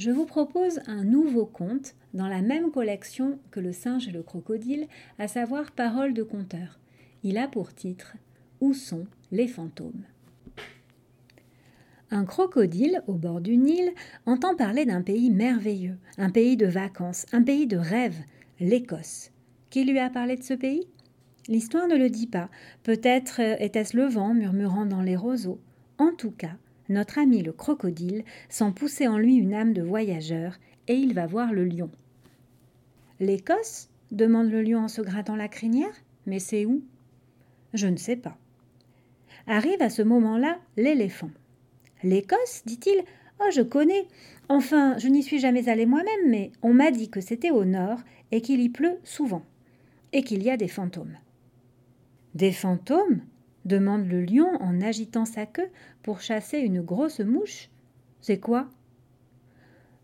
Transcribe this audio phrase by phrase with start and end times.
[0.00, 4.22] je vous propose un nouveau conte dans la même collection que Le singe et le
[4.22, 4.86] crocodile,
[5.18, 6.80] à savoir Paroles de conteur.
[7.22, 8.16] Il a pour titre
[8.62, 10.04] Où sont les fantômes?
[12.10, 13.92] Un crocodile au bord du Nil
[14.24, 18.24] entend parler d'un pays merveilleux, un pays de vacances, un pays de rêves,
[18.58, 19.32] l'Écosse.
[19.68, 20.86] Qui lui a parlé de ce pays?
[21.46, 22.48] L'histoire ne le dit pas.
[22.84, 25.60] Peut-être était-ce le vent murmurant dans les roseaux.
[25.98, 26.56] En tout cas,
[26.90, 30.58] notre ami le crocodile sent pousser en lui une âme de voyageur
[30.88, 31.90] et il va voir le lion.
[33.20, 35.94] L'Écosse demande le lion en se grattant la crinière.
[36.26, 36.82] Mais c'est où?
[37.72, 38.36] Je ne sais pas.
[39.46, 41.30] Arrive à ce moment-là l'éléphant.
[42.02, 43.04] L'Écosse, dit-il,
[43.40, 44.06] Oh, je connais.
[44.48, 48.00] Enfin, je n'y suis jamais allé moi-même, mais on m'a dit que c'était au nord
[48.32, 49.44] et qu'il y pleut souvent,
[50.12, 51.16] et qu'il y a des fantômes.
[52.34, 53.22] Des fantômes?
[53.64, 55.68] Demande le lion en agitant sa queue
[56.02, 57.68] pour chasser une grosse mouche.
[58.20, 58.68] C'est quoi?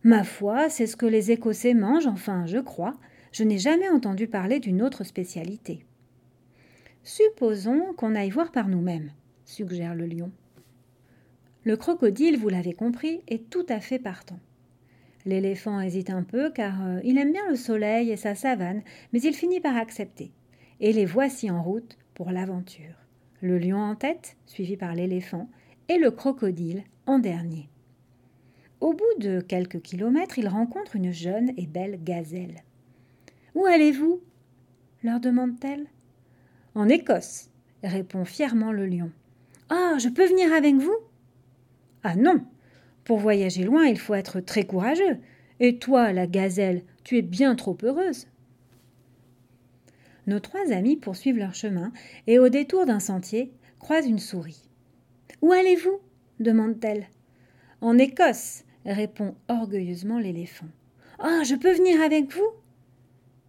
[0.02, 2.94] Ma foi, c'est ce que les Écossais mangent, enfin, je crois.
[3.32, 5.84] Je n'ai jamais entendu parler d'une autre spécialité.
[7.02, 9.10] Supposons qu'on aille voir par nous-mêmes,
[9.44, 10.30] suggère le lion.
[11.64, 14.38] Le crocodile, vous l'avez compris, est tout à fait partant.
[15.24, 18.82] L'éléphant hésite un peu car euh, il aime bien le soleil et sa savane,
[19.12, 20.30] mais il finit par accepter.
[20.78, 23.05] Et les voici en route pour l'aventure.
[23.46, 25.48] Le lion en tête, suivi par l'éléphant,
[25.88, 27.68] et le crocodile en dernier.
[28.80, 32.64] Au bout de quelques kilomètres, il rencontre une jeune et belle gazelle.
[33.54, 34.20] Où allez-vous?
[35.04, 35.86] leur demande-t-elle.
[36.74, 37.48] En Écosse,
[37.84, 39.12] répond fièrement le lion.
[39.68, 40.96] Ah, je peux venir avec vous
[42.02, 42.44] Ah non
[43.04, 45.18] Pour voyager loin, il faut être très courageux.
[45.60, 48.26] Et toi, la gazelle, tu es bien trop heureuse.
[50.26, 51.92] Nos trois amis poursuivent leur chemin
[52.26, 54.68] et au détour d'un sentier croisent une souris.
[55.42, 56.00] Où allez-vous?
[56.40, 57.06] demande-t-elle.
[57.80, 60.66] En Écosse, répond orgueilleusement l'éléphant.
[61.18, 62.50] Ah, je peux venir avec vous?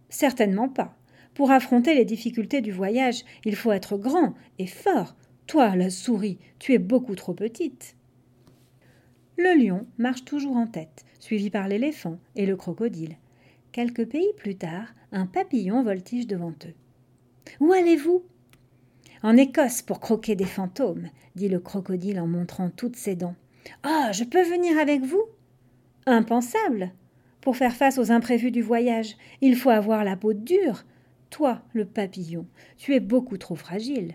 [0.08, 0.96] Certainement pas.
[1.34, 5.16] Pour affronter les difficultés du voyage, il faut être grand et fort.
[5.46, 7.94] Toi, la souris, tu es beaucoup trop petite.
[9.36, 13.16] Le lion marche toujours en tête, suivi par l'éléphant et le crocodile.
[13.72, 16.74] Quelques pays plus tard, un papillon voltige devant eux.
[17.60, 18.24] Où allez-vous
[19.22, 23.36] En Écosse pour croquer des fantômes, dit le crocodile en montrant toutes ses dents.
[23.82, 25.22] Ah, je peux venir avec vous
[26.06, 26.92] Impensable
[27.42, 30.84] Pour faire face aux imprévus du voyage, il faut avoir la peau dure.
[31.28, 32.46] Toi, le papillon,
[32.78, 34.14] tu es beaucoup trop fragile.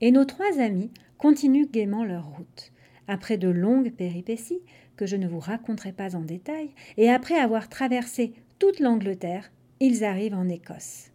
[0.00, 2.72] Et nos trois amis continuent gaiement leur route.
[3.06, 4.60] Après de longues péripéties,
[5.00, 6.68] que je ne vous raconterai pas en détail,
[6.98, 9.50] et après avoir traversé toute l'Angleterre,
[9.80, 11.10] ils arrivent en Écosse.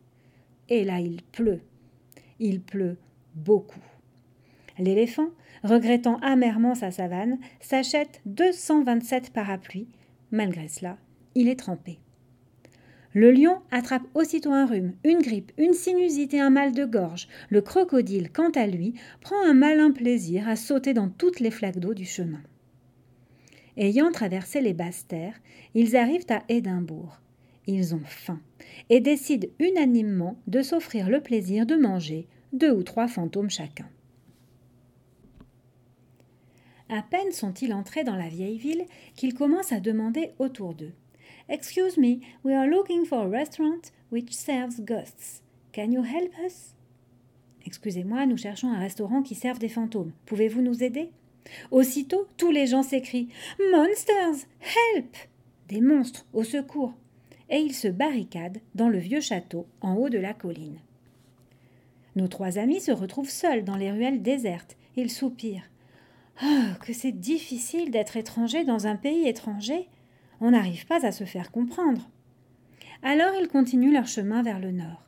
[0.69, 1.62] Et là, il pleut.
[2.40, 2.97] Il pleut
[3.35, 3.84] beaucoup.
[4.79, 5.29] L'éléphant,
[5.63, 9.88] regrettant amèrement sa savane, s'achète 227 parapluies.
[10.31, 10.97] Malgré cela,
[11.35, 12.00] il est trempé.
[13.13, 17.28] Le lion attrape aussitôt un rhume, une grippe, une sinusite et un mal de gorge.
[17.51, 21.79] Le crocodile, quant à lui, prend un malin plaisir à sauter dans toutes les flaques
[21.79, 22.41] d'eau du chemin.
[23.78, 25.40] Ayant traversé les basses terres,
[25.74, 27.19] ils arrivent à Édimbourg.
[27.68, 28.40] Ils ont faim
[28.90, 33.90] et décident unanimement de s'offrir le plaisir de manger deux ou trois fantômes chacun.
[36.88, 40.94] À peine sont-ils entrés dans la vieille ville qu'ils commencent à demander autour d'eux.
[41.50, 45.44] Excuse me, we are looking for a restaurant which serves ghosts.
[45.74, 46.75] Can you help us?
[47.66, 50.12] Excusez-moi, nous cherchons un restaurant qui serve des fantômes.
[50.28, 51.09] Pouvez-vous nous aider?
[51.72, 53.29] Aussitôt, tous les gens s'écrient
[53.72, 54.47] Monsters!
[54.95, 55.16] Help!
[55.69, 56.94] Des monstres, au secours!
[57.50, 60.79] Et ils se barricadent dans le vieux château en haut de la colline.
[62.16, 64.78] Nos trois amis se retrouvent seuls dans les ruelles désertes.
[64.95, 65.69] Ils soupirent.
[66.44, 69.88] Oh, que c'est difficile d'être étranger dans un pays étranger
[70.41, 72.09] on n'arrive pas à se faire comprendre.
[73.03, 75.03] Alors ils continuent leur chemin vers le nord.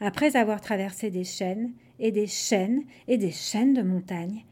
[0.00, 4.44] Après avoir traversé des chaînes et des chaînes et des chaînes de montagnes,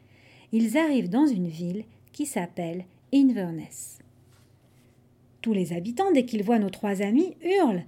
[0.53, 1.83] ils arrivent dans une ville
[2.13, 3.99] qui s'appelle Inverness.
[5.41, 7.83] Tous les habitants, dès qu'ils voient nos trois amis, hurlent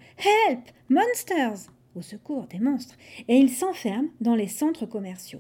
[0.50, 0.60] Help
[0.90, 2.98] Monsters au secours des monstres,
[3.30, 5.40] et ils s'enferment dans les centres commerciaux.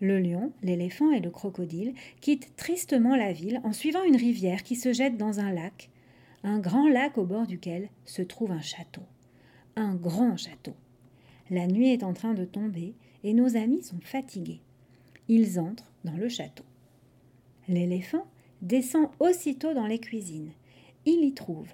[0.00, 4.74] Le lion, l'éléphant et le crocodile quittent tristement la ville en suivant une rivière qui
[4.74, 5.90] se jette dans un lac
[6.44, 9.02] un grand lac au bord duquel se trouve un château.
[9.76, 10.74] Un grand château.
[11.50, 12.94] La nuit est en train de tomber
[13.24, 14.60] et nos amis sont fatigués.
[15.28, 16.64] Ils entrent dans le château.
[17.68, 18.26] L'éléphant
[18.62, 20.52] descend aussitôt dans les cuisines.
[21.06, 21.68] Il y trouve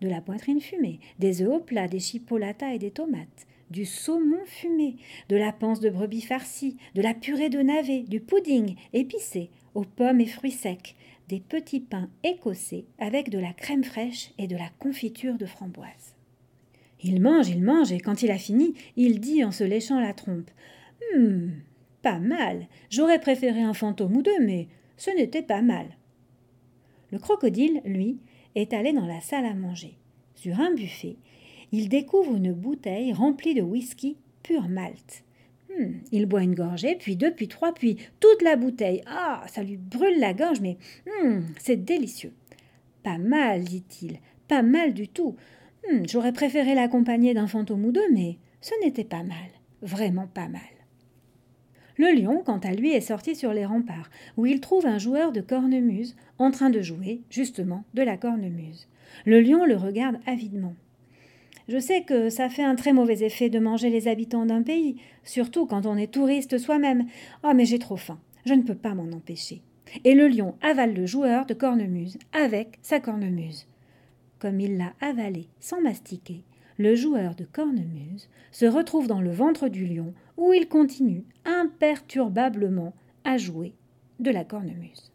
[0.00, 4.44] de la poitrine fumée, des œufs au plat, des chipolatas et des tomates, du saumon
[4.44, 4.96] fumé,
[5.28, 9.84] de la panse de brebis farcie, de la purée de navet, du pudding épicé aux
[9.84, 10.94] pommes et fruits secs,
[11.28, 16.14] des petits pains écossais avec de la crème fraîche et de la confiture de framboise.
[17.02, 20.12] Il mange, il mange, et quand il a fini, il dit en se léchant la
[20.12, 20.50] trompe
[21.14, 21.52] Hum,
[22.04, 22.68] pas mal.
[22.90, 24.68] J'aurais préféré un fantôme ou deux, mais
[24.98, 25.86] ce n'était pas mal.
[27.10, 28.18] Le crocodile, lui,
[28.54, 29.96] est allé dans la salle à manger.
[30.34, 31.16] Sur un buffet,
[31.72, 35.24] il découvre une bouteille remplie de whisky pur malt.
[35.70, 39.00] Hmm, il boit une gorgée, puis deux, puis trois, puis toute la bouteille.
[39.06, 40.76] Ah, ça lui brûle la gorge, mais
[41.06, 42.34] hmm, c'est délicieux.
[43.02, 45.36] Pas mal, dit-il, pas mal du tout.
[45.88, 49.50] Hmm, j'aurais préféré l'accompagner d'un fantôme ou deux, mais ce n'était pas mal,
[49.80, 50.73] vraiment pas mal.
[51.96, 55.30] Le lion, quant à lui, est sorti sur les remparts, où il trouve un joueur
[55.30, 58.88] de cornemuse en train de jouer, justement, de la cornemuse.
[59.26, 60.74] Le lion le regarde avidement.
[61.68, 64.96] Je sais que ça fait un très mauvais effet de manger les habitants d'un pays,
[65.22, 67.06] surtout quand on est touriste soi-même.
[67.42, 68.18] Oh, mais j'ai trop faim.
[68.44, 69.62] Je ne peux pas m'en empêcher.
[70.02, 73.66] Et le lion avale le joueur de cornemuse avec sa cornemuse.
[74.38, 76.42] Comme il l'a avalé sans mastiquer,
[76.78, 82.94] le joueur de cornemuse se retrouve dans le ventre du lion où il continue imperturbablement
[83.24, 83.74] à jouer
[84.20, 85.12] de la cornemuse.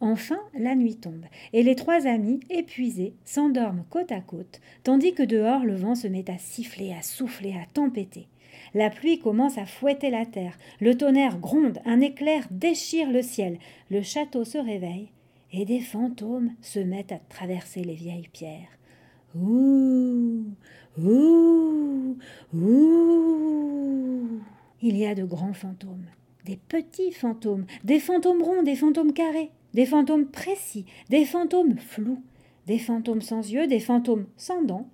[0.00, 5.22] Enfin, la nuit tombe, et les trois amis, épuisés, s'endorment côte à côte, tandis que
[5.22, 8.26] dehors le vent se met à siffler, à souffler, à tempêter.
[8.74, 13.58] La pluie commence à fouetter la terre, le tonnerre gronde, un éclair déchire le ciel,
[13.90, 15.10] le château se réveille,
[15.52, 18.78] et des fantômes se mettent à traverser les vieilles pierres.
[19.34, 20.44] Ouh
[20.98, 22.18] Ouh
[22.54, 24.40] Ouh
[24.82, 26.04] Il y a de grands fantômes,
[26.44, 32.22] des petits fantômes, des fantômes ronds, des fantômes carrés, des fantômes précis, des fantômes flous,
[32.66, 34.90] des fantômes sans yeux, des fantômes sans dents,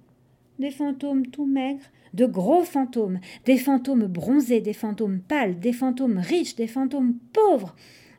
[0.61, 6.19] des fantômes tout maigres, de gros fantômes, des fantômes bronzés, des fantômes pâles, des fantômes
[6.19, 7.75] riches, des fantômes pauvres,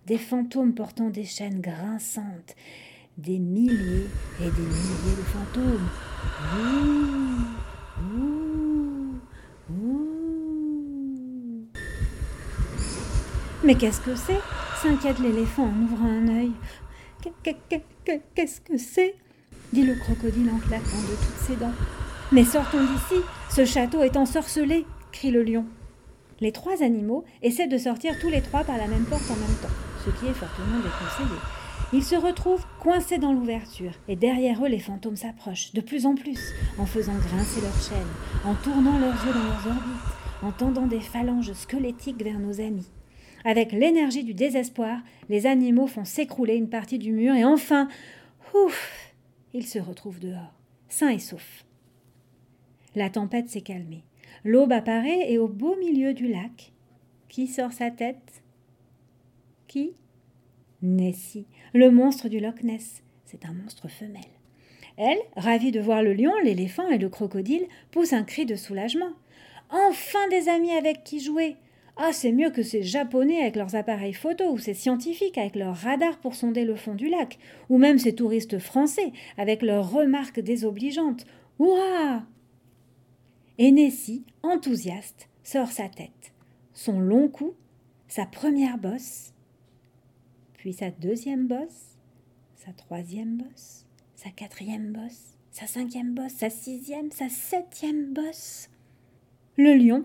[0.05, 2.55] des fantômes portant des chaînes grinçantes,
[3.19, 4.07] des milliers
[4.39, 5.89] et des milliers de fantômes.
[13.65, 14.39] Mais qu'est-ce que c'est?
[14.81, 16.51] S'inquiète l'éléphant en ouvrant un œil.
[17.43, 19.15] Qu'est-ce que c'est?
[19.73, 21.73] Dit le crocodile en claquant de toutes ses dents.
[22.31, 25.65] Mais sortons d'ici, ce château est ensorcelé, crie le lion.
[26.39, 29.57] Les trois animaux essaient de sortir tous les trois par la même porte en même
[29.61, 29.67] temps,
[30.05, 31.58] ce qui est fortement déconseillé.
[31.91, 36.13] Ils se retrouvent coincés dans l'ouverture, et derrière eux les fantômes s'approchent, de plus en
[36.13, 40.85] plus, en faisant grincer leurs chaînes, en tournant leurs yeux dans leurs orbites, en tendant
[40.85, 42.91] des phalanges squelettiques vers nos amis.
[43.43, 44.99] Avec l'énergie du désespoir,
[45.29, 47.87] les animaux font s'écrouler une partie du mur, et enfin,
[48.53, 49.15] ouf,
[49.53, 50.53] ils se retrouvent dehors,
[50.89, 51.65] sains et saufs.
[52.95, 54.03] La tempête s'est calmée.
[54.43, 56.71] L'aube apparaît et au beau milieu du lac,
[57.29, 58.43] qui sort sa tête?
[59.67, 59.93] Qui?
[60.81, 63.03] Nessie, le monstre du Loch Ness.
[63.25, 64.21] C'est un monstre femelle.
[64.97, 69.11] Elle, ravie de voir le lion, l'éléphant et le crocodile, pousse un cri de soulagement.
[69.69, 71.57] Enfin des amis avec qui jouer.
[71.97, 75.75] Ah, c'est mieux que ces Japonais avec leurs appareils photo, ou ces scientifiques avec leurs
[75.75, 77.37] radars pour sonder le fond du lac,
[77.69, 81.25] ou même ces touristes français avec leurs remarques désobligeantes.
[81.59, 82.23] Hurrah
[83.57, 86.31] Et Nessie, enthousiaste, sort sa tête,
[86.73, 87.53] son long cou,
[88.07, 89.33] sa première bosse,
[90.59, 91.95] puis sa deuxième bosse,
[92.57, 93.85] sa troisième bosse,
[94.15, 98.69] sa quatrième bosse, sa cinquième bosse, sa sixième, sa septième bosse.
[99.55, 100.03] Le lion,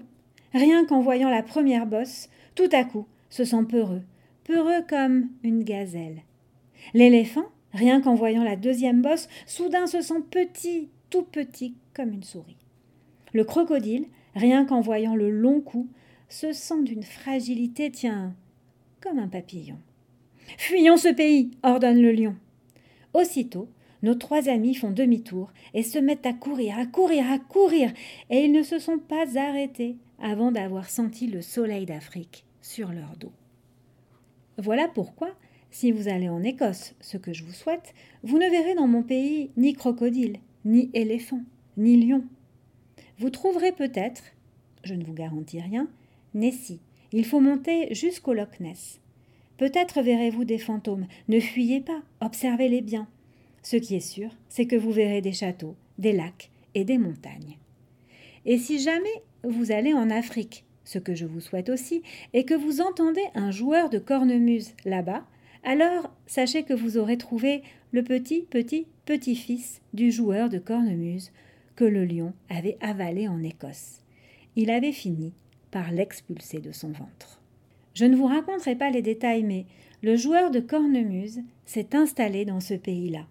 [0.52, 4.02] rien qu'en voyant la première bosse, tout à coup se sent peureux,
[4.44, 6.22] peureux comme une gazelle.
[6.92, 12.22] L'éléphant, rien qu'en voyant la deuxième bosse, soudain se sent petit, tout petit comme une
[12.22, 12.58] souris.
[13.32, 15.88] Le crocodile, rien qu'en voyant le long cou,
[16.28, 18.36] se sent d'une fragilité, tiens,
[19.00, 19.80] comme un papillon.
[20.58, 22.36] Fuyons ce pays, ordonne le lion.
[23.12, 23.68] Aussitôt,
[24.02, 27.92] nos trois amis font demi-tour et se mettent à courir, à courir, à courir,
[28.28, 33.16] et ils ne se sont pas arrêtés avant d'avoir senti le soleil d'Afrique sur leur
[33.16, 33.32] dos.
[34.58, 35.30] Voilà pourquoi,
[35.70, 39.02] si vous allez en Écosse, ce que je vous souhaite, vous ne verrez dans mon
[39.02, 41.40] pays ni crocodile, ni éléphant,
[41.76, 42.24] ni lion.
[43.18, 44.22] Vous trouverez peut-être,
[44.84, 45.88] je ne vous garantis rien,
[46.34, 46.80] Nessie.
[47.12, 49.00] Il faut monter jusqu'au Loch Ness.
[49.56, 51.06] Peut-être verrez-vous des fantômes.
[51.28, 53.06] Ne fuyez pas, observez-les bien.
[53.62, 57.58] Ce qui est sûr, c'est que vous verrez des châteaux, des lacs et des montagnes.
[58.44, 62.54] Et si jamais vous allez en Afrique, ce que je vous souhaite aussi, et que
[62.54, 65.24] vous entendez un joueur de cornemuse là-bas,
[65.62, 71.32] alors sachez que vous aurez trouvé le petit, petit, petit-fils du joueur de cornemuse
[71.74, 74.02] que le lion avait avalé en Écosse.
[74.56, 75.32] Il avait fini
[75.70, 77.40] par l'expulser de son ventre.
[77.94, 79.66] Je ne vous raconterai pas les détails, mais
[80.02, 83.26] le joueur de cornemuse s'est installé dans ce pays-là.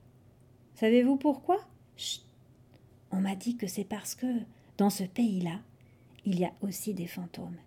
[0.76, 1.60] Savez-vous pourquoi?
[1.98, 2.24] Chut
[3.12, 4.26] On m'a dit que c'est parce que,
[4.78, 5.60] dans ce pays-là,
[6.26, 7.58] il y a aussi des fantômes.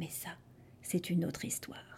[0.00, 0.30] Mais ça,
[0.80, 1.91] c'est une autre histoire.